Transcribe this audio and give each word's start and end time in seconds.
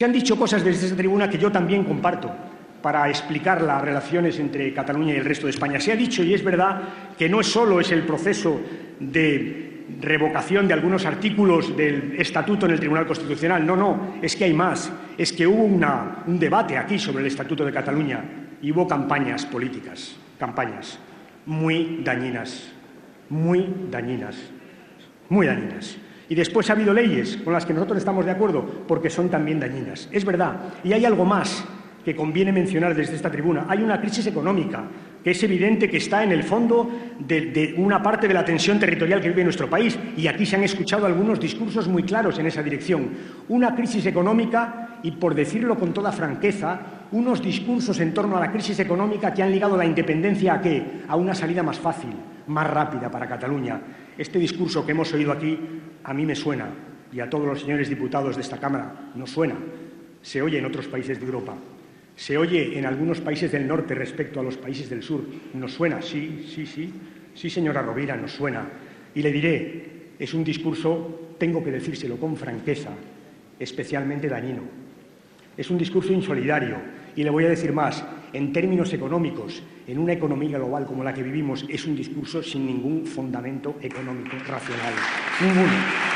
Se 0.00 0.04
han 0.04 0.12
dicho 0.12 0.38
cosas 0.38 0.62
desde 0.62 0.86
esta 0.86 0.96
tribuna 0.96 1.28
que 1.28 1.38
yo 1.38 1.50
también 1.50 1.82
comparto 1.82 2.32
para 2.80 3.08
explicar 3.08 3.60
las 3.62 3.82
relaciones 3.82 4.38
entre 4.38 4.72
Cataluña 4.72 5.12
y 5.12 5.16
el 5.16 5.24
resto 5.24 5.46
de 5.46 5.50
España. 5.50 5.80
Se 5.80 5.90
ha 5.90 5.96
dicho, 5.96 6.22
y 6.22 6.34
es 6.34 6.44
verdad, 6.44 6.82
que 7.18 7.28
no 7.28 7.42
solo 7.42 7.80
es 7.80 7.90
el 7.90 8.04
proceso 8.04 8.60
de 9.00 9.86
revocación 10.00 10.68
de 10.68 10.74
algunos 10.74 11.04
artículos 11.04 11.76
del 11.76 12.14
Estatuto 12.16 12.66
en 12.66 12.72
el 12.74 12.78
Tribunal 12.78 13.08
Constitucional. 13.08 13.66
No, 13.66 13.74
no, 13.74 14.14
es 14.22 14.36
que 14.36 14.44
hay 14.44 14.54
más. 14.54 14.92
Es 15.18 15.32
que 15.32 15.48
hubo 15.48 15.64
un 15.64 16.38
debate 16.38 16.78
aquí 16.78 16.96
sobre 16.96 17.22
el 17.22 17.26
Estatuto 17.26 17.64
de 17.64 17.72
Cataluña 17.72 18.22
y 18.62 18.70
hubo 18.70 18.86
campañas 18.86 19.46
políticas, 19.46 20.14
campañas 20.38 21.00
muy 21.44 22.02
dañinas, 22.04 22.70
muy 23.30 23.66
dañinas, 23.90 24.36
muy 25.28 25.48
dañinas. 25.48 25.98
Y 26.28 26.34
después 26.34 26.68
ha 26.68 26.74
habido 26.74 26.92
leyes 26.92 27.38
con 27.38 27.52
las 27.52 27.64
que 27.64 27.72
nosotros 27.72 27.98
estamos 27.98 28.24
de 28.24 28.30
acuerdo 28.30 28.64
porque 28.86 29.10
son 29.10 29.28
también 29.28 29.60
dañinas. 29.60 30.08
Es 30.12 30.24
verdad. 30.24 30.56
Y 30.84 30.92
hay 30.92 31.04
algo 31.04 31.24
más 31.24 31.64
que 32.04 32.14
conviene 32.14 32.52
mencionar 32.52 32.94
desde 32.94 33.16
esta 33.16 33.30
tribuna. 33.30 33.66
Hay 33.68 33.82
una 33.82 34.00
crisis 34.00 34.26
económica 34.26 34.84
que 35.22 35.32
es 35.32 35.42
evidente 35.42 35.90
que 35.90 35.96
está 35.96 36.22
en 36.22 36.32
el 36.32 36.42
fondo 36.42 36.88
de, 37.18 37.74
una 37.76 38.02
parte 38.02 38.28
de 38.28 38.34
la 38.34 38.44
tensión 38.44 38.78
territorial 38.78 39.20
que 39.20 39.28
vive 39.28 39.44
nuestro 39.44 39.68
país. 39.68 39.98
Y 40.16 40.26
aquí 40.26 40.46
se 40.46 40.56
han 40.56 40.64
escuchado 40.64 41.06
algunos 41.06 41.40
discursos 41.40 41.88
muy 41.88 42.04
claros 42.04 42.38
en 42.38 42.46
esa 42.46 42.62
dirección. 42.62 43.10
Una 43.48 43.74
crisis 43.74 44.06
económica 44.06 45.00
y, 45.02 45.12
por 45.12 45.34
decirlo 45.34 45.76
con 45.76 45.92
toda 45.92 46.12
franqueza, 46.12 46.80
unos 47.12 47.42
discursos 47.42 47.98
en 48.00 48.14
torno 48.14 48.36
a 48.36 48.40
la 48.40 48.52
crisis 48.52 48.78
económica 48.80 49.32
que 49.32 49.42
han 49.42 49.50
ligado 49.50 49.76
la 49.76 49.86
independencia 49.86 50.54
a 50.54 50.60
qué? 50.60 51.02
A 51.08 51.16
una 51.16 51.34
salida 51.34 51.62
más 51.62 51.78
fácil, 51.78 52.10
más 52.48 52.68
rápida 52.68 53.10
para 53.10 53.28
Cataluña. 53.28 53.80
Este 54.16 54.38
discurso 54.38 54.84
que 54.84 54.92
hemos 54.92 55.12
oído 55.12 55.32
aquí 55.32 55.58
a 56.04 56.14
mí 56.14 56.26
me 56.26 56.34
suena 56.34 56.68
y 57.12 57.20
a 57.20 57.30
todos 57.30 57.46
los 57.46 57.60
señores 57.60 57.88
diputados 57.88 58.36
de 58.36 58.42
esta 58.42 58.58
Cámara 58.58 59.10
nos 59.14 59.30
suena. 59.30 59.54
Se 60.22 60.42
oye 60.42 60.58
en 60.58 60.66
otros 60.66 60.88
países 60.88 61.18
de 61.18 61.26
Europa. 61.26 61.54
Se 62.16 62.36
oye 62.36 62.78
en 62.78 62.84
algunos 62.84 63.20
países 63.20 63.52
del 63.52 63.68
norte 63.68 63.94
respecto 63.94 64.40
a 64.40 64.42
los 64.42 64.56
países 64.56 64.90
del 64.90 65.02
sur. 65.02 65.24
¿Nos 65.54 65.72
suena? 65.72 66.02
Sí, 66.02 66.46
sí, 66.52 66.66
sí. 66.66 66.92
Sí, 67.34 67.48
señora 67.48 67.82
Rovira, 67.82 68.16
nos 68.16 68.32
suena. 68.32 68.68
Y 69.14 69.22
le 69.22 69.30
diré, 69.30 69.98
es 70.18 70.34
un 70.34 70.42
discurso, 70.42 71.36
tengo 71.38 71.62
que 71.62 71.70
decírselo 71.70 72.16
con 72.16 72.36
franqueza, 72.36 72.90
especialmente 73.60 74.28
dañino. 74.28 74.62
Es 75.56 75.70
un 75.70 75.78
discurso 75.78 76.12
insolidario. 76.12 76.76
Y 77.14 77.22
le 77.22 77.30
voy 77.30 77.44
a 77.44 77.50
decir 77.50 77.72
más, 77.72 78.04
en 78.32 78.52
términos 78.52 78.92
económicos, 78.92 79.62
en 79.86 79.98
una 79.98 80.12
economía 80.12 80.58
global 80.58 80.86
como 80.86 81.04
la 81.04 81.14
que 81.14 81.22
vivimos, 81.22 81.64
es 81.68 81.86
un 81.86 81.96
discurso 81.96 82.42
sin 82.42 82.66
ningún 82.66 83.06
fundamento 83.06 83.76
económico 83.80 84.36
racional. 84.46 84.94